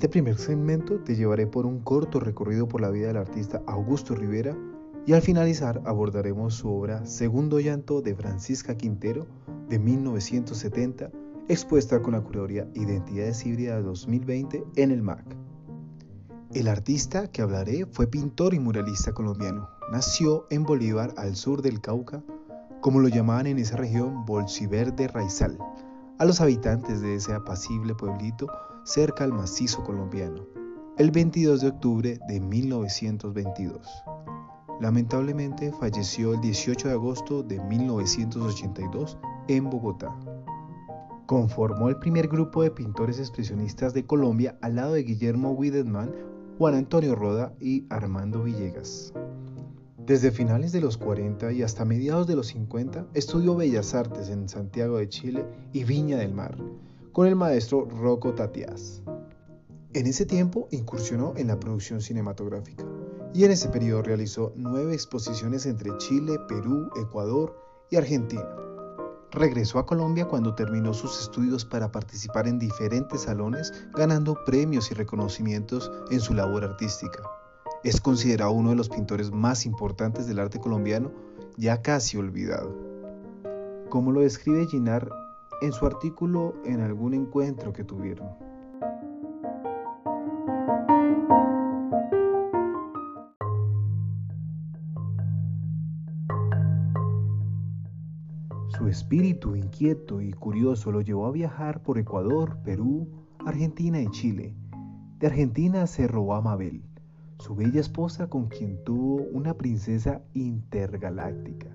Este 0.00 0.08
primer 0.08 0.38
segmento 0.38 0.98
te 1.00 1.14
llevaré 1.14 1.46
por 1.46 1.66
un 1.66 1.80
corto 1.80 2.20
recorrido 2.20 2.66
por 2.66 2.80
la 2.80 2.88
vida 2.88 3.08
del 3.08 3.18
artista 3.18 3.62
Augusto 3.66 4.14
Rivera 4.14 4.56
y 5.04 5.12
al 5.12 5.20
finalizar 5.20 5.82
abordaremos 5.84 6.54
su 6.54 6.70
obra 6.70 7.04
Segundo 7.04 7.60
Llanto 7.60 8.00
de 8.00 8.14
Francisca 8.14 8.78
Quintero 8.78 9.26
de 9.68 9.78
1970, 9.78 11.10
expuesta 11.48 12.00
con 12.00 12.14
la 12.14 12.22
curaduría 12.22 12.66
Identidades 12.74 13.44
Híbridas 13.44 13.84
2020 13.84 14.64
en 14.76 14.90
el 14.90 15.02
MAC. 15.02 15.36
El 16.54 16.68
artista 16.68 17.30
que 17.30 17.42
hablaré 17.42 17.84
fue 17.84 18.06
pintor 18.06 18.54
y 18.54 18.58
muralista 18.58 19.12
colombiano. 19.12 19.68
Nació 19.92 20.46
en 20.48 20.62
Bolívar, 20.62 21.12
al 21.18 21.36
sur 21.36 21.60
del 21.60 21.82
Cauca, 21.82 22.24
como 22.80 23.00
lo 23.00 23.08
llamaban 23.08 23.48
en 23.48 23.58
esa 23.58 23.76
región 23.76 24.24
Bolsiverde 24.24 25.08
Raizal, 25.08 25.58
a 26.18 26.24
los 26.24 26.40
habitantes 26.40 27.02
de 27.02 27.16
ese 27.16 27.34
apacible 27.34 27.94
pueblito 27.94 28.46
cerca 28.84 29.24
al 29.24 29.32
macizo 29.32 29.84
colombiano, 29.84 30.46
el 30.96 31.10
22 31.10 31.60
de 31.60 31.68
octubre 31.68 32.18
de 32.28 32.40
1922. 32.40 33.86
Lamentablemente 34.80 35.72
falleció 35.72 36.34
el 36.34 36.40
18 36.40 36.88
de 36.88 36.94
agosto 36.94 37.42
de 37.42 37.60
1982 37.60 39.18
en 39.48 39.68
Bogotá. 39.68 40.14
Conformó 41.26 41.88
el 41.88 41.98
primer 41.98 42.28
grupo 42.28 42.62
de 42.62 42.70
pintores 42.70 43.18
expresionistas 43.18 43.92
de 43.92 44.06
Colombia 44.06 44.58
al 44.62 44.76
lado 44.76 44.94
de 44.94 45.02
Guillermo 45.02 45.52
Wiedemann, 45.52 46.12
Juan 46.58 46.74
Antonio 46.74 47.14
Roda 47.14 47.54
y 47.60 47.86
Armando 47.90 48.42
Villegas. 48.42 49.12
Desde 49.98 50.30
finales 50.32 50.72
de 50.72 50.80
los 50.80 50.96
40 50.96 51.52
y 51.52 51.62
hasta 51.62 51.84
mediados 51.84 52.26
de 52.26 52.34
los 52.34 52.48
50 52.48 53.06
estudió 53.14 53.54
Bellas 53.54 53.94
Artes 53.94 54.28
en 54.28 54.48
Santiago 54.48 54.96
de 54.96 55.08
Chile 55.08 55.44
y 55.72 55.84
Viña 55.84 56.16
del 56.16 56.34
Mar, 56.34 56.56
con 57.12 57.26
el 57.26 57.36
maestro 57.36 57.86
Rocco 57.86 58.34
Tatias. 58.34 59.02
En 59.92 60.06
ese 60.06 60.26
tiempo 60.26 60.68
incursionó 60.70 61.34
en 61.36 61.48
la 61.48 61.58
producción 61.58 62.00
cinematográfica 62.00 62.84
y 63.34 63.44
en 63.44 63.50
ese 63.50 63.68
periodo 63.68 64.02
realizó 64.02 64.52
nueve 64.56 64.94
exposiciones 64.94 65.66
entre 65.66 65.96
Chile, 65.98 66.38
Perú, 66.48 66.88
Ecuador 66.96 67.56
y 67.90 67.96
Argentina. 67.96 68.48
Regresó 69.32 69.78
a 69.78 69.86
Colombia 69.86 70.26
cuando 70.26 70.54
terminó 70.54 70.92
sus 70.92 71.20
estudios 71.20 71.64
para 71.64 71.92
participar 71.92 72.48
en 72.48 72.58
diferentes 72.58 73.22
salones, 73.22 73.72
ganando 73.94 74.36
premios 74.44 74.90
y 74.90 74.94
reconocimientos 74.94 75.90
en 76.10 76.20
su 76.20 76.34
labor 76.34 76.64
artística. 76.64 77.22
Es 77.84 78.00
considerado 78.00 78.52
uno 78.52 78.70
de 78.70 78.76
los 78.76 78.88
pintores 78.88 79.30
más 79.30 79.66
importantes 79.66 80.26
del 80.26 80.40
arte 80.40 80.60
colombiano, 80.60 81.12
ya 81.56 81.80
casi 81.80 82.16
olvidado. 82.16 82.76
Como 83.88 84.12
lo 84.12 84.20
describe 84.20 84.66
Ginar 84.66 85.10
en 85.60 85.72
su 85.72 85.86
artículo 85.86 86.54
en 86.64 86.80
algún 86.80 87.14
encuentro 87.14 87.72
que 87.72 87.84
tuvieron. 87.84 88.28
Su 98.68 98.88
espíritu 98.88 99.56
inquieto 99.56 100.22
y 100.22 100.32
curioso 100.32 100.90
lo 100.90 101.02
llevó 101.02 101.26
a 101.26 101.32
viajar 101.32 101.82
por 101.82 101.98
Ecuador, 101.98 102.56
Perú, 102.64 103.08
Argentina 103.44 104.00
y 104.00 104.08
Chile. 104.08 104.54
De 105.18 105.26
Argentina 105.26 105.86
se 105.86 106.08
robó 106.08 106.34
a 106.34 106.40
Mabel, 106.40 106.82
su 107.38 107.54
bella 107.54 107.80
esposa 107.80 108.28
con 108.28 108.48
quien 108.48 108.82
tuvo 108.84 109.16
una 109.32 109.52
princesa 109.52 110.22
intergaláctica. 110.32 111.68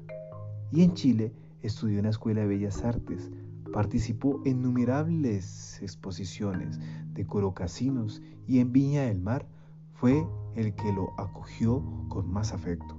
Y 0.72 0.81
en 0.81 0.95
Chile 0.95 1.31
estudió 1.62 2.00
en 2.00 2.06
la 2.06 2.09
Escuela 2.09 2.41
de 2.41 2.47
Bellas 2.47 2.84
Artes, 2.84 3.29
participó 3.75 4.41
en 4.46 4.59
innumerables 4.62 5.81
exposiciones, 5.81 6.80
decoró 7.13 7.53
casinos 7.53 8.22
y 8.47 8.59
en 8.59 8.72
Viña 8.72 9.02
del 9.02 9.19
Mar 9.19 9.46
fue 9.91 10.25
el 10.56 10.74
que 10.75 10.94
lo 10.94 11.09
acogió 11.19 11.84
con 12.08 12.31
más 12.31 12.53
afecto. 12.53 12.97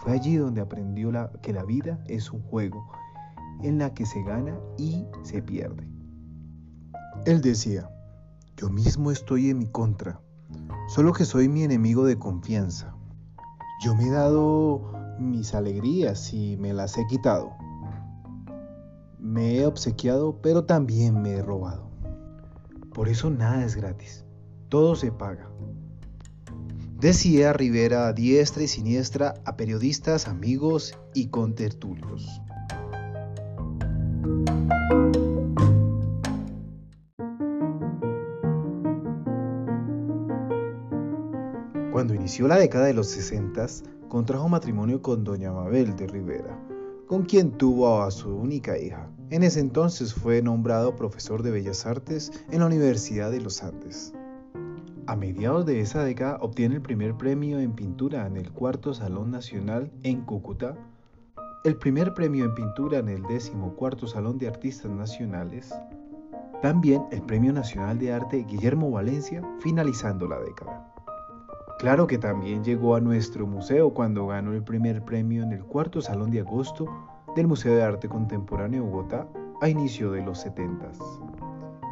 Fue 0.00 0.12
allí 0.12 0.36
donde 0.36 0.60
aprendió 0.60 1.10
que 1.40 1.54
la 1.54 1.64
vida 1.64 2.04
es 2.08 2.30
un 2.30 2.42
juego 2.42 2.92
en 3.62 3.78
la 3.78 3.94
que 3.94 4.04
se 4.04 4.22
gana 4.22 4.54
y 4.76 5.06
se 5.22 5.40
pierde. 5.40 5.88
Él 7.24 7.40
decía, 7.40 7.88
yo 8.58 8.68
mismo 8.68 9.10
estoy 9.12 9.48
en 9.48 9.60
mi 9.60 9.66
contra, 9.66 10.20
solo 10.88 11.14
que 11.14 11.24
soy 11.24 11.48
mi 11.48 11.62
enemigo 11.62 12.04
de 12.04 12.18
confianza. 12.18 12.94
Yo 13.82 13.94
me 13.94 14.08
he 14.08 14.10
dado 14.10 14.92
mis 15.18 15.54
alegrías 15.54 16.34
y 16.34 16.58
me 16.58 16.74
las 16.74 16.98
he 16.98 17.06
quitado. 17.06 17.61
Me 19.32 19.56
he 19.56 19.64
obsequiado, 19.64 20.42
pero 20.42 20.64
también 20.64 21.22
me 21.22 21.30
he 21.30 21.42
robado. 21.42 21.88
Por 22.92 23.08
eso 23.08 23.30
nada 23.30 23.64
es 23.64 23.76
gratis, 23.76 24.26
todo 24.68 24.94
se 24.94 25.10
paga. 25.10 25.50
Decía 27.00 27.54
Rivera 27.54 28.08
a 28.08 28.12
diestra 28.12 28.62
y 28.62 28.68
siniestra 28.68 29.32
a 29.46 29.56
periodistas, 29.56 30.28
amigos 30.28 30.98
y 31.14 31.28
contertulios. 31.28 32.42
Cuando 41.90 42.14
inició 42.14 42.48
la 42.48 42.58
década 42.58 42.84
de 42.84 42.92
los 42.92 43.06
60, 43.06 43.66
contrajo 44.08 44.50
matrimonio 44.50 45.00
con 45.00 45.24
doña 45.24 45.52
Mabel 45.52 45.96
de 45.96 46.06
Rivera, 46.06 46.62
con 47.06 47.22
quien 47.22 47.52
tuvo 47.52 48.02
a 48.02 48.10
su 48.10 48.28
única 48.28 48.76
hija. 48.76 49.08
En 49.32 49.42
ese 49.42 49.60
entonces 49.60 50.12
fue 50.12 50.42
nombrado 50.42 50.94
profesor 50.94 51.42
de 51.42 51.50
Bellas 51.50 51.86
Artes 51.86 52.44
en 52.50 52.60
la 52.60 52.66
Universidad 52.66 53.30
de 53.30 53.40
los 53.40 53.62
Andes. 53.62 54.12
A 55.06 55.16
mediados 55.16 55.64
de 55.64 55.80
esa 55.80 56.04
década 56.04 56.36
obtiene 56.42 56.74
el 56.74 56.82
primer 56.82 57.16
premio 57.16 57.58
en 57.58 57.72
pintura 57.72 58.26
en 58.26 58.36
el 58.36 58.52
Cuarto 58.52 58.92
Salón 58.92 59.30
Nacional 59.30 59.90
en 60.02 60.20
Cúcuta, 60.20 60.76
el 61.64 61.76
primer 61.78 62.12
premio 62.12 62.44
en 62.44 62.54
pintura 62.54 62.98
en 62.98 63.08
el 63.08 63.22
cuarto 63.74 64.06
Salón 64.06 64.36
de 64.36 64.48
Artistas 64.48 64.90
Nacionales, 64.90 65.74
también 66.60 67.02
el 67.10 67.22
Premio 67.22 67.54
Nacional 67.54 67.98
de 67.98 68.12
Arte 68.12 68.44
Guillermo 68.46 68.90
Valencia, 68.90 69.42
finalizando 69.60 70.28
la 70.28 70.40
década. 70.40 70.92
Claro 71.78 72.06
que 72.06 72.18
también 72.18 72.62
llegó 72.62 72.96
a 72.96 73.00
nuestro 73.00 73.46
museo 73.46 73.94
cuando 73.94 74.26
ganó 74.26 74.52
el 74.52 74.62
primer 74.62 75.02
premio 75.02 75.42
en 75.42 75.52
el 75.52 75.64
cuarto 75.64 76.02
Salón 76.02 76.30
de 76.30 76.40
Agosto 76.40 76.86
del 77.34 77.46
Museo 77.46 77.74
de 77.74 77.82
Arte 77.82 78.08
Contemporáneo 78.08 78.82
de 78.82 78.90
Bogotá 78.90 79.28
a 79.60 79.68
inicio 79.68 80.12
de 80.12 80.22
los 80.22 80.40
70. 80.40 80.92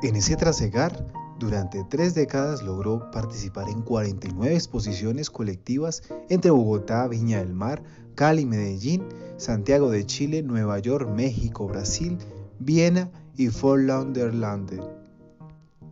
En 0.02 0.16
ese 0.16 0.36
trasegar, 0.36 1.06
durante 1.38 1.84
tres 1.84 2.14
décadas 2.14 2.62
logró 2.62 3.10
participar 3.10 3.68
en 3.68 3.82
49 3.82 4.54
exposiciones 4.54 5.30
colectivas 5.30 6.02
entre 6.28 6.50
Bogotá, 6.50 7.08
Viña 7.08 7.38
del 7.38 7.54
Mar, 7.54 7.82
Cali, 8.14 8.44
Medellín, 8.44 9.04
Santiago 9.38 9.90
de 9.90 10.04
Chile, 10.04 10.42
Nueva 10.42 10.78
York, 10.78 11.08
México, 11.08 11.66
Brasil, 11.66 12.18
Viena 12.58 13.10
y 13.36 13.48
Fort 13.48 13.82
Lauderdale. 13.84 14.99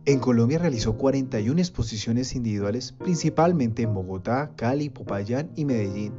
En 0.05 0.19
Colombia 0.19 0.57
realizó 0.57 0.93
41 0.97 1.59
exposiciones 1.59 2.33
individuales, 2.33 2.93
principalmente 2.93 3.83
en 3.83 3.93
Bogotá, 3.93 4.53
Cali, 4.55 4.89
Popayán 4.89 5.51
y 5.57 5.65
Medellín, 5.65 6.13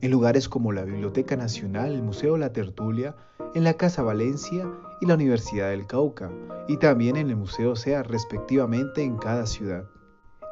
en 0.00 0.10
lugares 0.10 0.48
como 0.48 0.72
la 0.72 0.84
Biblioteca 0.84 1.36
Nacional, 1.36 1.92
el 1.92 2.02
Museo 2.02 2.38
La 2.38 2.54
Tertulia, 2.54 3.14
en 3.54 3.62
la 3.62 3.74
Casa 3.74 4.02
Valencia 4.02 4.66
y 5.02 5.06
la 5.06 5.14
Universidad 5.14 5.68
del 5.68 5.86
Cauca, 5.86 6.30
y 6.66 6.78
también 6.78 7.16
en 7.16 7.28
el 7.28 7.36
Museo 7.36 7.76
SEA, 7.76 8.02
respectivamente 8.02 9.02
en 9.02 9.18
cada 9.18 9.46
ciudad. 9.46 9.84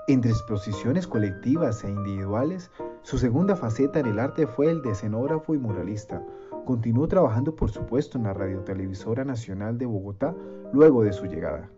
Entre 0.06 0.30
exposiciones 0.30 1.06
colectivas 1.06 1.82
e 1.84 1.88
individuales, 1.90 2.70
su 3.02 3.16
segunda 3.16 3.56
faceta 3.56 3.98
en 3.98 4.06
el 4.06 4.18
arte 4.18 4.46
fue 4.46 4.70
el 4.70 4.82
de 4.82 4.90
escenógrafo 4.90 5.54
y 5.54 5.58
muralista. 5.58 6.22
Continuó 6.66 7.08
trabajando, 7.08 7.56
por 7.56 7.70
supuesto, 7.70 8.18
en 8.18 8.24
la 8.24 8.34
Radiotelevisora 8.34 9.24
Nacional 9.24 9.78
de 9.78 9.86
Bogotá 9.86 10.36
luego 10.74 11.02
de 11.02 11.14
su 11.14 11.24
llegada 11.24 11.70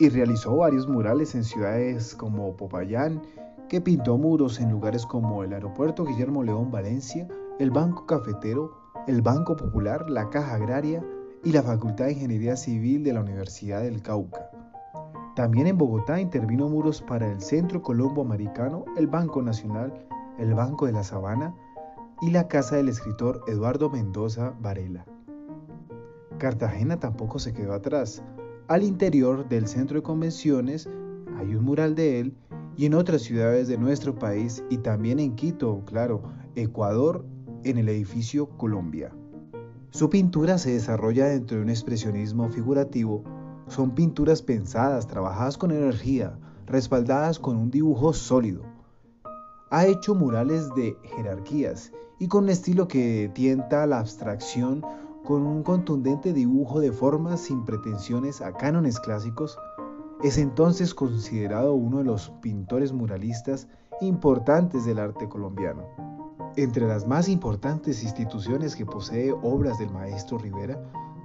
y 0.00 0.08
realizó 0.08 0.56
varios 0.56 0.88
murales 0.88 1.34
en 1.34 1.44
ciudades 1.44 2.14
como 2.14 2.56
Popayán, 2.56 3.20
que 3.68 3.82
pintó 3.82 4.16
muros 4.16 4.58
en 4.58 4.70
lugares 4.70 5.04
como 5.04 5.44
el 5.44 5.52
aeropuerto 5.52 6.06
Guillermo 6.06 6.42
León 6.42 6.70
Valencia, 6.70 7.28
el 7.58 7.70
Banco 7.70 8.06
Cafetero, 8.06 8.72
el 9.06 9.20
Banco 9.20 9.56
Popular, 9.56 10.08
la 10.08 10.30
Caja 10.30 10.54
Agraria 10.54 11.04
y 11.44 11.52
la 11.52 11.62
Facultad 11.62 12.06
de 12.06 12.12
Ingeniería 12.12 12.56
Civil 12.56 13.04
de 13.04 13.12
la 13.12 13.20
Universidad 13.20 13.82
del 13.82 14.00
Cauca. 14.00 14.50
También 15.36 15.66
en 15.66 15.76
Bogotá 15.76 16.18
intervino 16.18 16.70
muros 16.70 17.02
para 17.02 17.30
el 17.30 17.42
Centro 17.42 17.82
Colombo 17.82 18.22
Americano, 18.22 18.86
el 18.96 19.06
Banco 19.06 19.42
Nacional, 19.42 20.06
el 20.38 20.54
Banco 20.54 20.86
de 20.86 20.92
la 20.92 21.04
Sabana 21.04 21.54
y 22.22 22.30
la 22.30 22.48
casa 22.48 22.76
del 22.76 22.88
escritor 22.88 23.42
Eduardo 23.48 23.90
Mendoza 23.90 24.54
Varela. 24.60 25.04
Cartagena 26.38 26.98
tampoco 26.98 27.38
se 27.38 27.52
quedó 27.52 27.74
atrás. 27.74 28.22
Al 28.70 28.84
interior 28.84 29.48
del 29.48 29.66
centro 29.66 29.96
de 29.96 30.04
convenciones 30.04 30.88
hay 31.36 31.56
un 31.56 31.64
mural 31.64 31.96
de 31.96 32.20
él 32.20 32.36
y 32.76 32.86
en 32.86 32.94
otras 32.94 33.22
ciudades 33.22 33.66
de 33.66 33.76
nuestro 33.76 34.16
país 34.16 34.62
y 34.70 34.78
también 34.78 35.18
en 35.18 35.34
Quito, 35.34 35.82
claro, 35.86 36.22
Ecuador, 36.54 37.26
en 37.64 37.78
el 37.78 37.88
edificio 37.88 38.48
Colombia. 38.50 39.12
Su 39.90 40.08
pintura 40.08 40.56
se 40.56 40.74
desarrolla 40.74 41.26
dentro 41.26 41.56
de 41.56 41.64
un 41.64 41.68
expresionismo 41.68 42.48
figurativo. 42.48 43.24
Son 43.66 43.92
pinturas 43.92 44.40
pensadas, 44.40 45.08
trabajadas 45.08 45.58
con 45.58 45.72
energía, 45.72 46.38
respaldadas 46.66 47.40
con 47.40 47.56
un 47.56 47.72
dibujo 47.72 48.12
sólido. 48.12 48.62
Ha 49.72 49.86
hecho 49.86 50.14
murales 50.14 50.72
de 50.76 50.96
jerarquías 51.16 51.90
y 52.20 52.28
con 52.28 52.44
un 52.44 52.50
estilo 52.50 52.86
que 52.86 53.32
tienta 53.34 53.84
la 53.88 53.98
abstracción 53.98 54.84
con 55.24 55.46
un 55.46 55.62
contundente 55.62 56.32
dibujo 56.32 56.80
de 56.80 56.92
formas 56.92 57.40
sin 57.40 57.64
pretensiones 57.64 58.40
a 58.40 58.52
cánones 58.52 58.98
clásicos, 58.98 59.58
es 60.22 60.38
entonces 60.38 60.94
considerado 60.94 61.74
uno 61.74 61.98
de 61.98 62.04
los 62.04 62.30
pintores 62.42 62.92
muralistas 62.92 63.68
importantes 64.00 64.84
del 64.84 64.98
arte 64.98 65.28
colombiano. 65.28 65.86
Entre 66.56 66.86
las 66.86 67.06
más 67.06 67.28
importantes 67.28 68.02
instituciones 68.02 68.74
que 68.74 68.84
posee 68.84 69.32
obras 69.32 69.78
del 69.78 69.90
maestro 69.90 70.38
Rivera, 70.38 70.78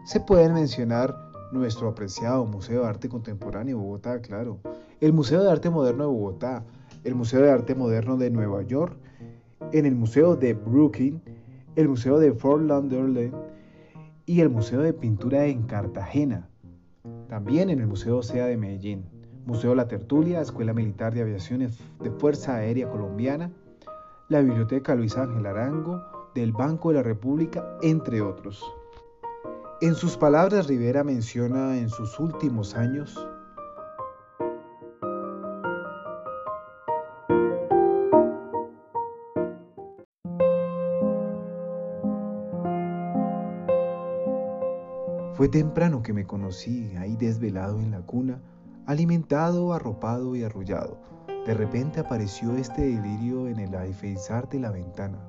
se 0.05 0.19
pueden 0.19 0.53
mencionar 0.53 1.15
nuestro 1.51 1.89
apreciado 1.89 2.45
Museo 2.45 2.81
de 2.81 2.87
Arte 2.87 3.09
Contemporáneo 3.09 3.77
de 3.77 3.83
Bogotá, 3.83 4.21
claro, 4.21 4.59
el 5.01 5.13
Museo 5.13 5.43
de 5.43 5.51
Arte 5.51 5.69
Moderno 5.69 6.03
de 6.03 6.09
Bogotá, 6.09 6.63
el 7.03 7.15
Museo 7.15 7.41
de 7.41 7.51
Arte 7.51 7.75
Moderno 7.75 8.17
de 8.17 8.29
Nueva 8.29 8.61
York, 8.63 8.97
en 9.71 9.85
el 9.85 9.95
Museo 9.95 10.35
de 10.35 10.53
Brooklyn, 10.53 11.21
el 11.75 11.89
Museo 11.89 12.19
de 12.19 12.33
Fort 12.33 12.63
Lauderdale 12.63 13.31
y 14.25 14.41
el 14.41 14.49
Museo 14.49 14.81
de 14.81 14.93
Pintura 14.93 15.45
en 15.45 15.63
Cartagena, 15.63 16.49
también 17.29 17.69
en 17.69 17.79
el 17.79 17.87
Museo 17.87 18.17
OSEA 18.17 18.47
de 18.47 18.57
Medellín, 18.57 19.05
Museo 19.45 19.75
La 19.75 19.87
Tertulia, 19.87 20.41
Escuela 20.41 20.73
Militar 20.73 21.13
de 21.13 21.21
Aviación 21.21 21.59
de 21.59 22.11
Fuerza 22.17 22.55
Aérea 22.55 22.89
Colombiana, 22.89 23.51
la 24.29 24.41
Biblioteca 24.41 24.95
Luis 24.95 25.15
Ángel 25.17 25.45
Arango, 25.45 26.01
del 26.33 26.51
Banco 26.51 26.89
de 26.89 26.95
la 26.95 27.03
República, 27.03 27.77
entre 27.81 28.21
otros. 28.21 28.63
En 29.81 29.93
sus 29.93 30.17
palabras, 30.17 30.67
Rivera 30.67 31.03
menciona 31.03 31.77
en 31.77 31.89
sus 31.89 32.19
últimos 32.19 32.75
años 32.75 33.27
Fue 45.35 45.49
temprano 45.49 46.01
que 46.01 46.13
me 46.13 46.25
conocí, 46.25 46.95
ahí 46.95 47.17
desvelado 47.17 47.81
en 47.81 47.91
la 47.91 47.99
cuna, 47.99 48.41
alimentado, 48.85 49.73
arropado 49.73 50.33
y 50.37 50.45
arrullado. 50.45 50.97
De 51.45 51.53
repente 51.53 51.99
apareció 51.99 52.55
este 52.55 52.83
delirio 52.83 53.49
en 53.49 53.59
el 53.59 53.75
alféizar 53.75 54.47
de 54.47 54.61
la 54.61 54.71
ventana, 54.71 55.19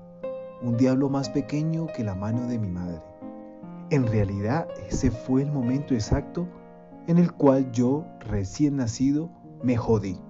un 0.63 0.77
diablo 0.77 1.09
más 1.09 1.29
pequeño 1.29 1.89
que 1.89 2.05
la 2.05 2.15
mano 2.15 2.47
de 2.47 2.57
mi 2.57 2.71
madre. 2.71 3.03
En 3.91 4.07
realidad, 4.07 4.69
ese 4.89 5.11
fue 5.11 5.43
el 5.43 5.51
momento 5.51 5.93
exacto 5.93 6.47
en 7.09 7.19
el 7.19 7.33
cual 7.33 7.73
yo, 7.73 8.07
recién 8.21 8.77
nacido, 8.77 9.29
me 9.65 9.77
jodí. 9.77 10.21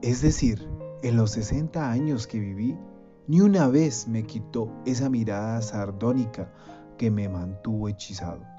Es 0.00 0.22
decir, 0.22 0.64
en 1.02 1.16
los 1.16 1.32
60 1.32 1.90
años 1.90 2.28
que 2.28 2.38
viví, 2.38 2.78
ni 3.26 3.40
una 3.40 3.66
vez 3.66 4.06
me 4.06 4.22
quitó 4.22 4.70
esa 4.84 5.10
mirada 5.10 5.60
sardónica 5.60 6.52
que 6.96 7.10
me 7.10 7.28
mantuvo 7.28 7.88
hechizado. 7.88 8.55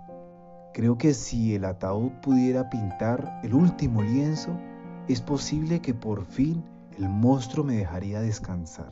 Creo 0.74 0.98
que 0.98 1.14
si 1.14 1.56
el 1.56 1.66
ataúd 1.66 2.12
pudiera 2.22 2.70
pintar 2.70 3.40
el 3.44 3.54
último 3.54 4.02
lienzo, 4.02 4.52
es 5.08 5.22
posible 5.22 5.82
que 5.82 5.94
por 5.94 6.26
fin 6.26 6.64
el 6.98 7.10
monstruo 7.10 7.66
me 7.66 7.78
dejaría 7.78 8.22
descansar. 8.22 8.92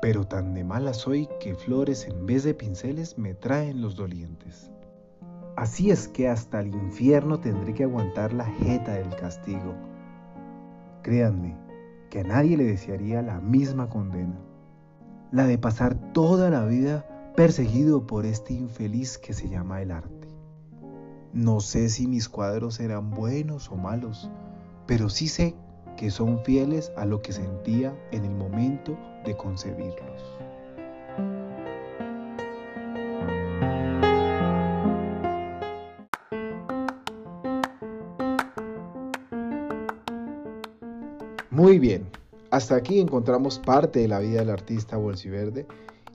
Pero 0.00 0.26
tan 0.26 0.54
de 0.54 0.64
mala 0.64 0.94
soy 0.94 1.28
que 1.40 1.54
flores 1.54 2.06
en 2.06 2.26
vez 2.26 2.44
de 2.44 2.54
pinceles 2.54 3.18
me 3.18 3.34
traen 3.34 3.82
los 3.82 3.96
dolientes. 3.96 4.70
Así 5.56 5.90
es 5.90 6.08
que 6.08 6.28
hasta 6.28 6.60
el 6.60 6.68
infierno 6.68 7.40
tendré 7.40 7.74
que 7.74 7.84
aguantar 7.84 8.32
la 8.32 8.46
jeta 8.46 8.94
del 8.94 9.14
castigo. 9.16 9.74
Créanme 11.02 11.56
que 12.08 12.20
a 12.20 12.24
nadie 12.24 12.56
le 12.56 12.64
desearía 12.64 13.20
la 13.20 13.40
misma 13.40 13.88
condena, 13.88 14.38
la 15.32 15.46
de 15.46 15.58
pasar 15.58 15.94
toda 16.12 16.50
la 16.50 16.64
vida 16.64 17.32
perseguido 17.36 18.06
por 18.06 18.26
este 18.26 18.54
infeliz 18.54 19.18
que 19.18 19.32
se 19.32 19.48
llama 19.48 19.82
el 19.82 19.90
arte. 19.90 20.19
No 21.32 21.60
sé 21.60 21.88
si 21.88 22.08
mis 22.08 22.28
cuadros 22.28 22.80
eran 22.80 23.10
buenos 23.10 23.70
o 23.70 23.76
malos, 23.76 24.28
pero 24.86 25.08
sí 25.08 25.28
sé 25.28 25.54
que 25.96 26.10
son 26.10 26.42
fieles 26.44 26.90
a 26.96 27.04
lo 27.04 27.22
que 27.22 27.32
sentía 27.32 27.96
en 28.10 28.24
el 28.24 28.34
momento 28.34 28.98
de 29.24 29.36
concebirlos. 29.36 30.22
Muy 41.50 41.78
bien, 41.78 42.08
hasta 42.50 42.74
aquí 42.74 42.98
encontramos 42.98 43.60
parte 43.60 44.00
de 44.00 44.08
la 44.08 44.18
vida 44.18 44.40
del 44.40 44.50
artista 44.50 44.96
bolsiverde 44.96 45.66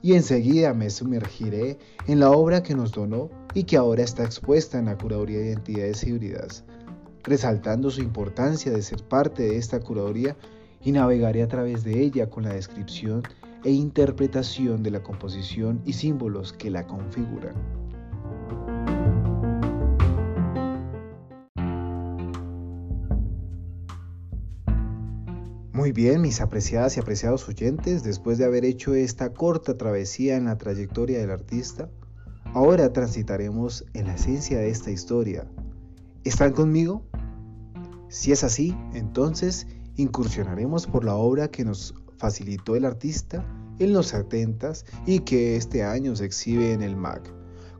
y 0.02 0.14
enseguida 0.14 0.74
me 0.74 0.90
sumergiré 0.90 1.78
en 2.06 2.20
la 2.20 2.30
obra 2.32 2.62
que 2.62 2.74
nos 2.74 2.92
donó 2.92 3.30
y 3.56 3.64
que 3.64 3.78
ahora 3.78 4.02
está 4.02 4.22
expuesta 4.22 4.78
en 4.78 4.84
la 4.84 4.98
Curaduría 4.98 5.38
de 5.38 5.46
Identidades 5.46 6.04
Híbridas, 6.04 6.62
resaltando 7.24 7.90
su 7.90 8.02
importancia 8.02 8.70
de 8.70 8.82
ser 8.82 9.02
parte 9.02 9.44
de 9.44 9.56
esta 9.56 9.80
curaduría 9.80 10.36
y 10.82 10.92
navegaré 10.92 11.42
a 11.42 11.48
través 11.48 11.82
de 11.82 12.02
ella 12.02 12.28
con 12.28 12.44
la 12.44 12.52
descripción 12.52 13.22
e 13.64 13.70
interpretación 13.70 14.82
de 14.82 14.90
la 14.90 15.02
composición 15.02 15.80
y 15.86 15.94
símbolos 15.94 16.52
que 16.52 16.70
la 16.70 16.86
configuran. 16.86 17.54
Muy 25.72 25.92
bien, 25.92 26.20
mis 26.20 26.42
apreciadas 26.42 26.98
y 26.98 27.00
apreciados 27.00 27.48
oyentes, 27.48 28.04
después 28.04 28.36
de 28.36 28.44
haber 28.44 28.66
hecho 28.66 28.94
esta 28.94 29.32
corta 29.32 29.78
travesía 29.78 30.36
en 30.36 30.44
la 30.44 30.58
trayectoria 30.58 31.18
del 31.18 31.30
artista, 31.30 31.88
Ahora 32.56 32.90
transitaremos 32.90 33.84
en 33.92 34.06
la 34.06 34.14
esencia 34.14 34.56
de 34.56 34.70
esta 34.70 34.90
historia. 34.90 35.46
¿Están 36.24 36.54
conmigo? 36.54 37.02
Si 38.08 38.32
es 38.32 38.44
así, 38.44 38.74
entonces 38.94 39.66
incursionaremos 39.96 40.86
por 40.86 41.04
la 41.04 41.16
obra 41.16 41.48
que 41.48 41.66
nos 41.66 41.94
facilitó 42.16 42.74
el 42.74 42.86
artista 42.86 43.44
en 43.78 43.92
los 43.92 44.06
70 44.06 44.72
y 45.04 45.18
que 45.18 45.56
este 45.56 45.84
año 45.84 46.16
se 46.16 46.24
exhibe 46.24 46.72
en 46.72 46.80
el 46.80 46.96
MAC. 46.96 47.30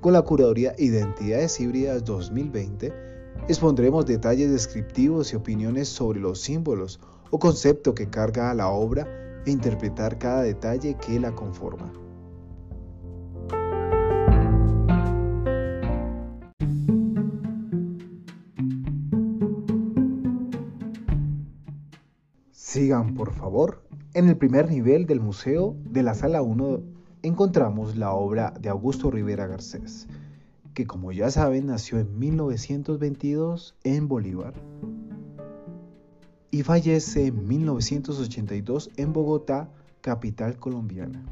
Con 0.03 0.13
la 0.13 0.21
curaduría 0.21 0.75
Identidades 0.77 1.59
Híbridas 1.59 2.05
2020, 2.05 2.93
expondremos 3.49 4.05
detalles 4.05 4.51
descriptivos 4.51 5.33
y 5.33 5.37
opiniones 5.37 5.89
sobre 5.89 6.21
los 6.21 6.39
símbolos 6.43 7.01
o 7.31 7.39
concepto 7.39 7.95
que 7.95 8.11
carga 8.11 8.53
la 8.53 8.69
obra 8.69 9.09
e 9.47 9.51
interpretar 9.51 10.19
cada 10.19 10.43
detalle 10.43 10.99
que 10.99 11.19
la 11.19 11.35
conforma. 11.35 11.91
Sigan, 22.87 23.15
por 23.15 23.33
favor. 23.33 23.83
En 24.15 24.29
el 24.29 24.37
primer 24.37 24.71
nivel 24.71 25.07
del 25.07 25.19
museo 25.19 25.75
de 25.91 26.05
la 26.05 26.15
sala 26.15 26.41
1 26.43 26.83
encontramos 27.25 27.97
la 27.97 28.13
obra 28.13 28.55
de 28.61 28.69
Augusto 28.69 29.11
Rivera 29.11 29.49
Garcés, 29.49 30.07
que 30.73 30.87
como 30.87 31.11
ya 31.11 31.29
saben 31.33 31.67
nació 31.67 31.99
en 31.99 32.17
1922 32.17 33.75
en 33.83 34.07
Bolívar 34.07 34.55
y 36.53 36.63
fallece 36.63 37.27
en 37.27 37.49
1982 37.49 38.91
en 38.97 39.13
Bogotá, 39.13 39.69
capital 40.01 40.57
colombiana. 40.57 41.27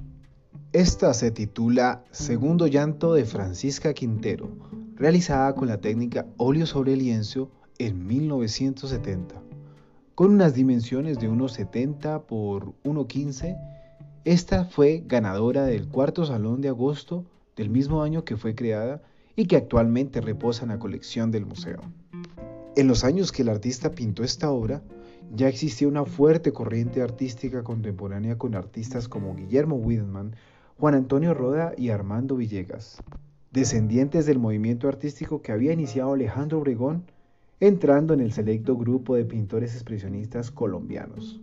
Esta 0.73 1.15
se 1.15 1.31
titula 1.31 2.03
Segundo 2.11 2.67
llanto 2.67 3.15
de 3.15 3.27
Francisca 3.27 3.95
Quintero, 3.95 4.49
realizada 4.97 5.55
con 5.55 5.69
la 5.69 5.81
técnica 5.81 6.27
óleo 6.37 6.67
sobre 6.67 6.97
lienzo 6.97 7.53
en 7.79 8.09
1970 8.09 9.45
con 10.15 10.31
unas 10.31 10.55
dimensiones 10.55 11.19
de 11.19 11.29
1,70 11.29 12.23
por 12.23 12.67
1,15 12.85 13.59
Esta 14.25 14.65
fue 14.65 15.03
ganadora 15.07 15.65
del 15.65 15.89
cuarto 15.89 16.25
Salón 16.25 16.61
de 16.61 16.69
Agosto 16.69 17.25
del 17.57 17.69
mismo 17.69 18.03
año 18.03 18.25
que 18.25 18.37
fue 18.37 18.55
creada 18.55 19.03
y 19.35 19.47
que 19.47 19.57
actualmente 19.57 20.21
reposa 20.21 20.63
en 20.63 20.69
la 20.69 20.79
colección 20.79 21.33
del 21.33 21.47
museo. 21.47 21.81
En 22.77 22.87
los 22.87 23.03
años 23.05 23.33
que 23.33 23.43
el 23.43 23.49
artista 23.49 23.91
pintó 23.91 24.23
esta 24.23 24.51
obra, 24.51 24.83
ya 25.35 25.49
existía 25.49 25.89
una 25.89 26.05
fuerte 26.05 26.53
corriente 26.53 27.03
artística 27.03 27.65
contemporánea 27.65 28.39
con 28.39 28.55
artistas 28.55 29.09
como 29.09 29.35
Guillermo 29.35 29.77
Widman, 29.77 30.37
Juan 30.79 30.95
Antonio 30.95 31.35
Roda 31.35 31.73
y 31.77 31.91
Armando 31.91 32.37
Villegas, 32.37 33.03
descendientes 33.51 34.27
del 34.27 34.39
movimiento 34.39 34.87
artístico 34.89 35.43
que 35.43 35.53
había 35.53 35.73
iniciado 35.73 36.13
Alejandro 36.13 36.59
Obregón, 36.59 37.05
entrando 37.67 38.13
en 38.13 38.21
el 38.21 38.33
selecto 38.33 38.77
grupo 38.77 39.15
de 39.15 39.25
pintores 39.25 39.73
expresionistas 39.73 40.51
colombianos, 40.51 41.41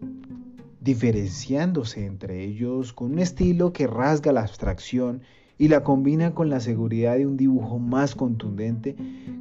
diferenciándose 0.79 2.05
entre 2.05 2.43
ellos 2.43 2.93
con 2.93 3.13
un 3.13 3.19
estilo 3.19 3.73
que 3.73 3.87
rasga 3.87 4.31
la 4.31 4.41
abstracción 4.41 5.21
y 5.57 5.69
la 5.69 5.83
combina 5.83 6.35
con 6.35 6.49
la 6.49 6.59
seguridad 6.59 7.17
de 7.17 7.25
un 7.25 7.37
dibujo 7.37 7.79
más 7.79 8.13
contundente 8.13 8.95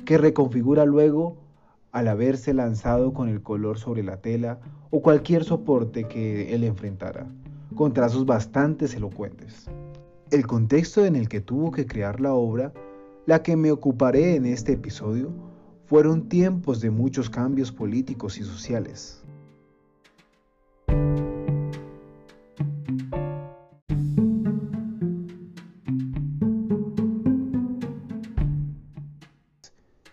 que 0.06 0.16
reconfigura 0.16 0.87
luego 0.87 1.37
al 1.92 2.08
haberse 2.08 2.54
lanzado 2.54 3.12
con 3.12 3.28
el 3.28 3.42
color 3.42 3.78
sobre 3.78 4.02
la 4.02 4.16
tela 4.18 4.58
o 4.90 5.02
cualquier 5.02 5.44
soporte 5.44 6.04
que 6.04 6.54
él 6.54 6.64
enfrentara, 6.64 7.26
con 7.75 7.92
trazos 7.92 8.25
bastante 8.25 8.87
elocuentes. 8.87 9.68
El 10.30 10.46
contexto 10.46 11.04
en 11.04 11.14
el 11.14 11.28
que 11.28 11.40
tuvo 11.40 11.72
que 11.72 11.84
crear 11.84 12.20
la 12.20 12.32
obra, 12.32 12.72
la 13.26 13.42
que 13.42 13.56
me 13.56 13.70
ocuparé 13.70 14.37
en 14.37 14.46
este 14.46 14.72
episodio, 14.72 15.30
fueron 15.90 16.28
tiempos 16.28 16.80
de 16.80 16.88
muchos 16.88 17.28
cambios 17.28 17.73
políticos 17.73 18.38
y 18.38 18.44
sociales. 18.44 19.25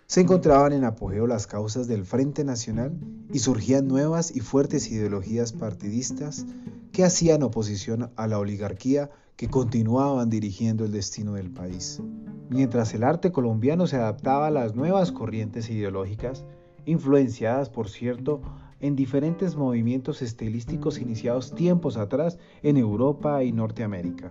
se 0.08 0.22
encontraban 0.22 0.74
en 0.74 0.84
apogeo 0.84 1.28
las 1.28 1.46
causas 1.46 1.88
del 1.88 2.04
Frente 2.04 2.44
Nacional 2.44 2.98
y 3.32 3.38
surgían 3.38 3.88
nuevas 3.88 4.36
y 4.36 4.40
fuertes 4.40 4.90
ideologías 4.90 5.54
partidistas 5.54 6.48
que 6.92 7.04
hacían 7.04 7.44
oposición 7.44 8.10
a 8.16 8.26
la 8.26 8.40
oligarquía 8.40 9.12
que 9.36 9.48
continuaban 9.48 10.32
dirigiendo 10.32 10.86
el 10.86 10.92
destino 10.92 11.34
del 11.34 11.52
país. 11.52 12.02
Mientras 12.50 12.94
el 12.94 13.04
arte 13.04 13.32
colombiano 13.32 13.88
se 13.88 13.98
adaptaba 13.98 14.48
a 14.48 14.52
las 14.52 14.74
nuevas 14.76 15.12
corrientes 15.12 15.70
ideológicas, 15.70 16.46
influenciadas, 16.86 17.70
por 17.70 17.90
cierto, 17.90 18.42
en 18.80 18.96
diferentes 18.96 19.56
movimientos 19.56 20.22
estilísticos 20.22 21.00
iniciados 21.00 21.54
tiempos 21.54 21.98
atrás 21.98 22.38
en 22.64 22.78
Europa 22.78 23.44
y 23.44 23.52
Norteamérica. 23.52 24.30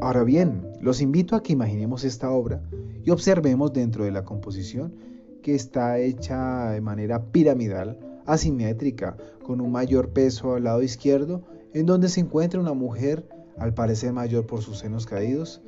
Ahora 0.00 0.24
bien, 0.24 0.66
los 0.80 1.00
invito 1.00 1.36
a 1.36 1.42
que 1.42 1.52
imaginemos 1.52 2.04
esta 2.04 2.30
obra 2.30 2.62
y 3.04 3.10
observemos 3.10 3.72
dentro 3.72 4.04
de 4.04 4.10
la 4.10 4.24
composición 4.24 4.94
que 5.42 5.54
está 5.54 5.98
hecha 5.98 6.70
de 6.70 6.80
manera 6.80 7.30
piramidal, 7.30 7.98
asimétrica, 8.28 9.16
con 9.42 9.60
un 9.60 9.72
mayor 9.72 10.10
peso 10.10 10.54
al 10.54 10.64
lado 10.64 10.82
izquierdo, 10.82 11.42
en 11.72 11.86
donde 11.86 12.08
se 12.08 12.20
encuentra 12.20 12.60
una 12.60 12.74
mujer, 12.74 13.26
al 13.58 13.74
parecer 13.74 14.12
mayor 14.12 14.46
por 14.46 14.62
sus 14.62 14.78
senos 14.78 15.06
caídos, 15.06 15.62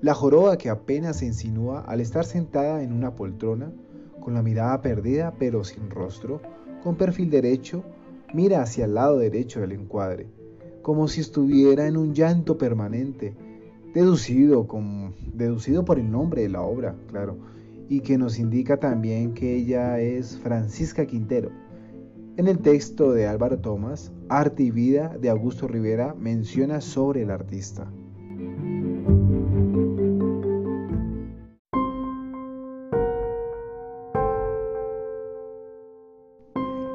la 0.00 0.14
joroba 0.14 0.58
que 0.58 0.70
apenas 0.70 1.18
se 1.18 1.26
insinúa 1.26 1.80
al 1.80 2.00
estar 2.00 2.24
sentada 2.24 2.82
en 2.82 2.92
una 2.92 3.14
poltrona, 3.14 3.72
con 4.20 4.34
la 4.34 4.42
mirada 4.42 4.82
perdida 4.82 5.34
pero 5.38 5.62
sin 5.62 5.90
rostro, 5.90 6.40
con 6.82 6.96
perfil 6.96 7.30
derecho, 7.30 7.84
mira 8.34 8.62
hacia 8.62 8.86
el 8.86 8.94
lado 8.94 9.18
derecho 9.18 9.60
del 9.60 9.72
encuadre, 9.72 10.26
como 10.82 11.06
si 11.08 11.20
estuviera 11.20 11.86
en 11.86 11.96
un 11.96 12.14
llanto 12.14 12.58
permanente, 12.58 13.34
deducido, 13.94 14.66
deducido 15.34 15.84
por 15.84 15.98
el 15.98 16.10
nombre 16.10 16.42
de 16.42 16.48
la 16.48 16.62
obra, 16.62 16.96
claro, 17.10 17.36
y 17.88 18.00
que 18.00 18.18
nos 18.18 18.38
indica 18.38 18.78
también 18.78 19.34
que 19.34 19.54
ella 19.54 20.00
es 20.00 20.38
Francisca 20.38 21.06
Quintero. 21.06 21.50
En 22.38 22.48
el 22.48 22.58
texto 22.58 23.12
de 23.12 23.26
Álvaro 23.26 23.60
Tomás, 23.60 24.12
Arte 24.28 24.62
y 24.62 24.70
Vida 24.70 25.16
de 25.18 25.30
Augusto 25.30 25.66
Rivera 25.66 26.14
menciona 26.14 26.82
sobre 26.82 27.22
el 27.22 27.30
artista. 27.30 27.90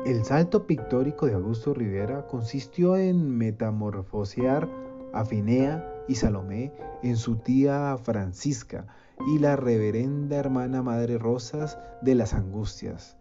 El 0.06 0.24
salto 0.26 0.68
pictórico 0.68 1.26
de 1.26 1.34
Augusto 1.34 1.74
Rivera 1.74 2.28
consistió 2.28 2.96
en 2.96 3.36
metamorfosear 3.36 4.70
a 5.12 5.26
Finea 5.26 6.04
y 6.08 6.16
Salomé 6.16 6.72
en 7.02 7.18
su 7.18 7.38
tía 7.38 7.98
Francisca 7.98 8.86
y 9.34 9.40
la 9.40 9.56
reverenda 9.56 10.38
hermana 10.38 10.84
Madre 10.84 11.18
Rosas 11.18 11.80
de 12.04 12.14
las 12.14 12.36
Angustias, 12.36 13.18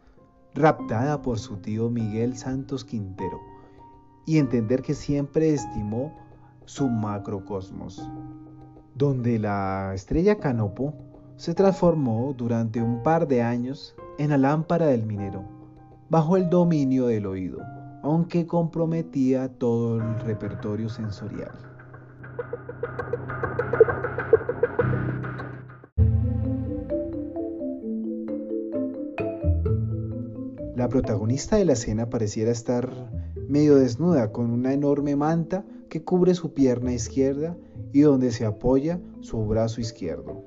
raptada 0.54 1.22
por 1.22 1.38
su 1.38 1.56
tío 1.58 1.90
Miguel 1.90 2.36
Santos 2.36 2.84
Quintero, 2.84 3.40
y 4.26 4.38
entender 4.38 4.82
que 4.82 4.94
siempre 4.94 5.54
estimó 5.54 6.16
su 6.64 6.88
macrocosmos, 6.88 8.08
donde 8.94 9.38
la 9.38 9.92
estrella 9.94 10.38
Canopo 10.38 10.94
se 11.36 11.54
transformó 11.54 12.34
durante 12.36 12.82
un 12.82 13.02
par 13.02 13.26
de 13.26 13.42
años 13.42 13.94
en 14.18 14.30
la 14.30 14.38
lámpara 14.38 14.86
del 14.86 15.06
minero, 15.06 15.42
bajo 16.10 16.36
el 16.36 16.50
dominio 16.50 17.06
del 17.06 17.26
oído, 17.26 17.60
aunque 18.02 18.46
comprometía 18.46 19.48
todo 19.48 19.96
el 19.96 20.20
repertorio 20.20 20.88
sensorial. 20.88 21.52
La 30.80 30.88
protagonista 30.88 31.56
de 31.56 31.66
la 31.66 31.74
escena 31.74 32.08
pareciera 32.08 32.50
estar 32.50 32.90
medio 33.50 33.76
desnuda 33.76 34.32
con 34.32 34.50
una 34.50 34.72
enorme 34.72 35.14
manta 35.14 35.62
que 35.90 36.02
cubre 36.02 36.32
su 36.32 36.54
pierna 36.54 36.94
izquierda 36.94 37.54
y 37.92 38.00
donde 38.00 38.30
se 38.30 38.46
apoya 38.46 38.98
su 39.20 39.44
brazo 39.44 39.82
izquierdo, 39.82 40.42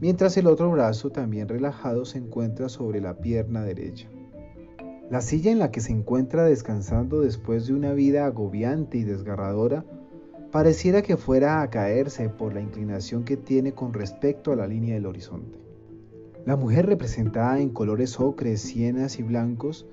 mientras 0.00 0.36
el 0.36 0.48
otro 0.48 0.68
brazo 0.72 1.10
también 1.10 1.46
relajado 1.46 2.04
se 2.06 2.18
encuentra 2.18 2.68
sobre 2.68 3.00
la 3.00 3.18
pierna 3.18 3.62
derecha. 3.62 4.08
La 5.10 5.20
silla 5.20 5.52
en 5.52 5.60
la 5.60 5.70
que 5.70 5.80
se 5.80 5.92
encuentra 5.92 6.42
descansando 6.42 7.20
después 7.20 7.68
de 7.68 7.74
una 7.74 7.92
vida 7.92 8.26
agobiante 8.26 8.98
y 8.98 9.04
desgarradora 9.04 9.84
pareciera 10.50 11.02
que 11.02 11.16
fuera 11.16 11.62
a 11.62 11.70
caerse 11.70 12.28
por 12.28 12.52
la 12.52 12.62
inclinación 12.62 13.22
que 13.22 13.36
tiene 13.36 13.74
con 13.74 13.92
respecto 13.92 14.50
a 14.50 14.56
la 14.56 14.66
línea 14.66 14.96
del 14.96 15.06
horizonte. 15.06 15.67
La 16.46 16.56
mujer 16.56 16.86
representada 16.86 17.60
en 17.60 17.70
colores 17.70 18.18
ocres, 18.18 18.60
sienas 18.60 19.18
y 19.18 19.22
blancos, 19.22 19.86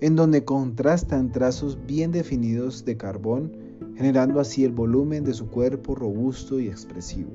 en 0.00 0.16
donde 0.16 0.44
contrastan 0.44 1.32
trazos 1.32 1.78
bien 1.86 2.12
definidos 2.12 2.84
de 2.84 2.96
carbón, 2.96 3.56
generando 3.96 4.40
así 4.40 4.64
el 4.64 4.72
volumen 4.72 5.24
de 5.24 5.34
su 5.34 5.48
cuerpo 5.48 5.94
robusto 5.94 6.58
y 6.58 6.68
expresivo. 6.68 7.30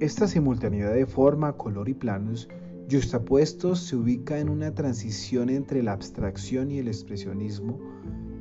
Esta 0.00 0.28
simultaneidad 0.28 0.94
de 0.94 1.06
forma, 1.06 1.56
color 1.56 1.88
y 1.88 1.94
planos 1.94 2.48
justapuestos 2.90 3.80
se 3.80 3.96
ubica 3.96 4.38
en 4.38 4.48
una 4.48 4.74
transición 4.74 5.50
entre 5.50 5.82
la 5.82 5.92
abstracción 5.92 6.70
y 6.70 6.78
el 6.78 6.88
expresionismo 6.88 7.78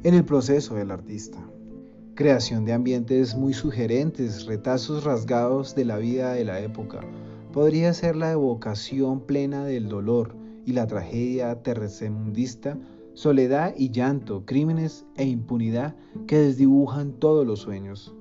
en 0.03 0.13
el 0.13 0.23
proceso 0.23 0.75
del 0.75 0.91
artista. 0.91 1.37
Creación 2.15 2.63
de 2.63 2.73
ambientes 2.73 3.35
muy 3.35 3.53
sugerentes, 3.53 4.45
retazos 4.45 5.03
rasgados 5.03 5.75
de 5.75 5.85
la 5.85 5.97
vida 5.97 6.33
de 6.33 6.45
la 6.45 6.61
época, 6.61 7.01
podría 7.57 7.91
ser 7.95 8.15
la 8.15 8.31
evocación 8.31 9.21
plena 9.21 9.65
del 9.65 9.89
dolor 9.89 10.35
y 10.63 10.73
la 10.73 10.85
tragedia 10.85 11.63
tercermundista, 11.63 12.77
soledad 13.15 13.73
y 13.75 13.89
llanto, 13.89 14.45
crímenes 14.45 15.07
e 15.15 15.25
impunidad 15.25 15.95
que 16.27 16.37
desdibujan 16.37 17.13
todos 17.13 17.47
los 17.47 17.61
sueños. 17.61 18.13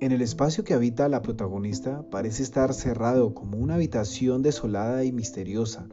En 0.00 0.12
el 0.12 0.22
espacio 0.22 0.64
que 0.64 0.72
habita 0.72 1.10
la 1.10 1.20
protagonista 1.20 2.06
parece 2.10 2.42
estar 2.42 2.72
cerrado 2.72 3.34
como 3.34 3.58
una 3.58 3.74
habitación 3.74 4.40
desolada 4.40 5.04
y 5.04 5.12
misteriosa, 5.12 5.86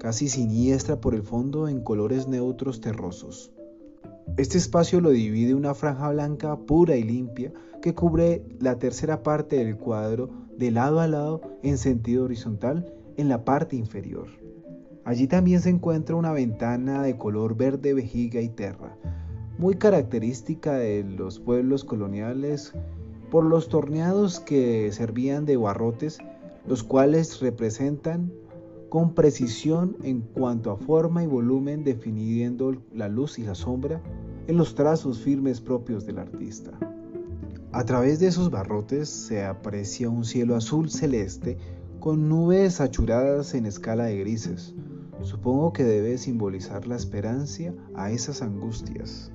casi 0.00 0.30
siniestra 0.30 1.02
por 1.02 1.14
el 1.14 1.24
fondo 1.24 1.68
en 1.68 1.82
colores 1.82 2.28
neutros 2.28 2.80
terrosos. 2.80 3.52
Este 4.38 4.56
espacio 4.56 5.02
lo 5.02 5.10
divide 5.10 5.54
una 5.54 5.74
franja 5.74 6.08
blanca 6.08 6.56
pura 6.56 6.96
y 6.96 7.02
limpia 7.02 7.52
que 7.82 7.94
cubre 7.94 8.42
la 8.58 8.78
tercera 8.78 9.22
parte 9.22 9.56
del 9.56 9.76
cuadro 9.76 10.30
de 10.58 10.70
lado 10.70 11.00
a 11.00 11.06
lado 11.06 11.40
en 11.62 11.78
sentido 11.78 12.24
horizontal 12.24 12.92
en 13.16 13.28
la 13.28 13.44
parte 13.44 13.76
inferior. 13.76 14.28
Allí 15.04 15.26
también 15.26 15.60
se 15.60 15.70
encuentra 15.70 16.14
una 16.14 16.32
ventana 16.32 17.02
de 17.02 17.16
color 17.16 17.56
verde 17.56 17.94
vejiga 17.94 18.40
y 18.40 18.48
terra, 18.48 18.96
muy 19.58 19.74
característica 19.74 20.74
de 20.74 21.04
los 21.04 21.40
pueblos 21.40 21.84
coloniales 21.84 22.72
por 23.30 23.44
los 23.44 23.68
torneados 23.68 24.40
que 24.40 24.92
servían 24.92 25.44
de 25.44 25.56
barrotes, 25.56 26.18
los 26.66 26.82
cuales 26.82 27.40
representan 27.40 28.32
con 28.88 29.14
precisión 29.14 29.96
en 30.02 30.20
cuanto 30.20 30.70
a 30.70 30.76
forma 30.76 31.24
y 31.24 31.26
volumen, 31.26 31.82
definiendo 31.82 32.76
la 32.92 33.08
luz 33.08 33.38
y 33.38 33.42
la 33.42 33.54
sombra 33.54 34.02
en 34.46 34.56
los 34.56 34.74
trazos 34.74 35.20
firmes 35.20 35.60
propios 35.60 36.04
del 36.04 36.18
artista. 36.18 36.72
A 37.72 37.84
través 37.84 38.20
de 38.20 38.26
esos 38.26 38.50
barrotes 38.50 39.08
se 39.08 39.46
aprecia 39.46 40.10
un 40.10 40.26
cielo 40.26 40.56
azul 40.56 40.90
celeste 40.90 41.56
con 42.00 42.28
nubes 42.28 42.82
achuradas 42.82 43.54
en 43.54 43.64
escala 43.64 44.04
de 44.04 44.18
grises. 44.18 44.74
Supongo 45.22 45.72
que 45.72 45.82
debe 45.82 46.18
simbolizar 46.18 46.86
la 46.86 46.96
esperanza 46.96 47.72
a 47.94 48.10
esas 48.10 48.42
angustias. 48.42 49.32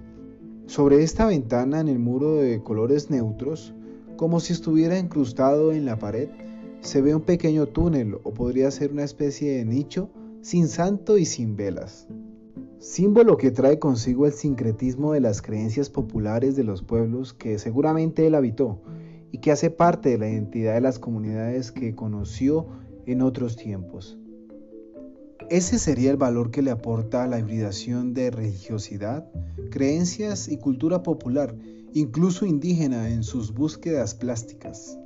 Sobre 0.68 1.02
esta 1.02 1.26
ventana 1.26 1.80
en 1.80 1.88
el 1.88 1.98
muro 1.98 2.36
de 2.36 2.62
colores 2.62 3.10
neutros, 3.10 3.74
como 4.18 4.40
si 4.40 4.54
estuviera 4.54 5.00
incrustado 5.00 5.72
en 5.72 5.86
la 5.86 5.98
pared, 5.98 6.30
se 6.82 7.02
ve 7.02 7.16
un 7.16 7.24
pequeño 7.24 7.66
túnel 7.66 8.20
o 8.24 8.36
podría 8.36 8.70
ser 8.70 8.92
una 8.92 9.04
especie 9.04 9.58
de 9.58 9.66
nicho 9.66 10.12
sin 10.42 10.68
santo 10.68 11.18
y 11.18 11.26
sin 11.26 11.56
velas. 11.56 12.08
Símbolo 12.80 13.38
que 13.38 13.50
trae 13.50 13.80
consigo 13.80 14.28
el 14.28 14.34
sincretismo 14.34 15.14
de 15.14 15.20
las 15.20 15.42
creencias 15.42 15.90
populares 15.90 16.56
de 16.56 16.64
los 16.64 16.84
pueblos 16.84 17.34
que 17.34 17.58
seguramente 17.58 18.28
él 18.28 18.36
habitó 18.36 18.84
y 19.32 19.40
que 19.40 19.52
hace 19.52 19.72
parte 19.72 20.10
de 20.10 20.20
la 20.20 20.30
identidad 20.30 20.76
de 20.76 20.82
las 20.82 21.00
comunidades 21.00 21.72
que 21.72 21.96
conoció 21.96 22.68
en 23.08 23.24
otros 23.24 23.56
tiempos. 23.56 24.20
Ese 25.50 25.80
sería 25.80 26.12
el 26.12 26.18
valor 26.18 26.52
que 26.52 26.62
le 26.62 26.70
aporta 26.70 27.26
la 27.26 27.40
hibridación 27.40 28.14
de 28.14 28.30
religiosidad, 28.30 29.28
creencias 29.72 30.48
y 30.48 30.58
cultura 30.58 31.02
popular, 31.02 31.56
incluso 31.94 32.46
indígena 32.46 33.10
en 33.10 33.24
sus 33.24 33.54
búsquedas 33.54 34.14
plásticas. 34.14 35.00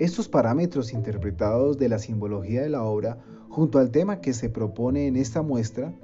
Estos 0.00 0.28
parámetros 0.28 0.92
interpretados 0.92 1.78
de 1.78 1.88
la 1.88 2.00
simbología 2.00 2.62
de 2.62 2.70
la 2.70 2.82
obra 2.82 3.18
junto 3.48 3.78
al 3.78 3.92
tema 3.92 4.20
que 4.20 4.32
se 4.32 4.48
propone 4.48 5.06
en 5.06 5.14
esta 5.14 5.42
muestra 5.42 5.94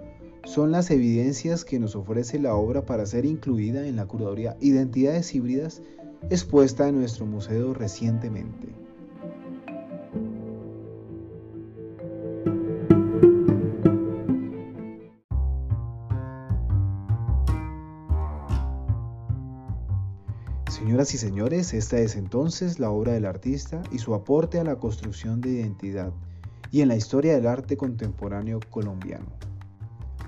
son 0.48 0.72
las 0.72 0.90
evidencias 0.90 1.66
que 1.66 1.78
nos 1.78 1.94
ofrece 1.94 2.38
la 2.38 2.54
obra 2.54 2.86
para 2.86 3.04
ser 3.04 3.26
incluida 3.26 3.86
en 3.86 3.96
la 3.96 4.06
curaduría 4.06 4.56
Identidades 4.60 5.34
híbridas 5.34 5.82
expuesta 6.30 6.88
en 6.88 6.98
nuestro 6.98 7.26
museo 7.26 7.74
recientemente. 7.74 8.68
Señoras 20.70 21.12
y 21.12 21.18
señores, 21.18 21.74
esta 21.74 21.98
es 21.98 22.16
entonces 22.16 22.80
la 22.80 22.90
obra 22.90 23.12
del 23.12 23.26
artista 23.26 23.82
y 23.92 23.98
su 23.98 24.14
aporte 24.14 24.58
a 24.58 24.64
la 24.64 24.76
construcción 24.76 25.42
de 25.42 25.50
identidad 25.50 26.10
y 26.70 26.80
en 26.80 26.88
la 26.88 26.96
historia 26.96 27.34
del 27.34 27.46
arte 27.46 27.76
contemporáneo 27.76 28.60
colombiano. 28.70 29.47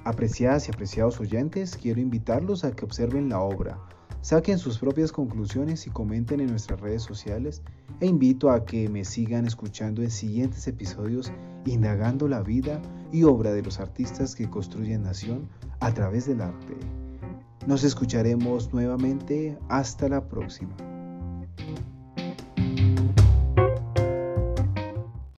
Apreciadas 0.05 0.67
y 0.67 0.71
apreciados 0.73 1.21
oyentes, 1.21 1.77
quiero 1.77 2.01
invitarlos 2.01 2.65
a 2.65 2.73
que 2.73 2.85
observen 2.85 3.29
la 3.29 3.41
obra, 3.41 3.79
saquen 4.23 4.59
sus 4.59 4.79
propias 4.79 5.13
conclusiones 5.13 5.87
y 5.87 5.91
comenten 5.91 6.41
en 6.41 6.49
nuestras 6.49 6.81
redes 6.81 7.03
sociales 7.03 7.63
e 8.01 8.07
invito 8.07 8.51
a 8.51 8.65
que 8.65 8.89
me 8.89 9.05
sigan 9.05 9.47
escuchando 9.47 10.03
en 10.03 10.11
siguientes 10.11 10.67
episodios 10.67 11.31
indagando 11.67 12.29
la 12.29 12.43
vida 12.43 12.81
y 13.13 13.25
obra 13.25 13.53
de 13.53 13.63
los 13.63 13.81
artistas 13.81 14.35
que 14.35 14.49
construyen 14.49 15.03
nación 15.03 15.49
a 15.81 15.93
través 15.93 16.27
del 16.27 16.41
arte. 16.41 16.77
Nos 17.67 17.85
escucharemos 17.85 18.73
nuevamente. 18.73 19.59
Hasta 19.69 20.09
la 20.09 20.27
próxima. 20.27 20.75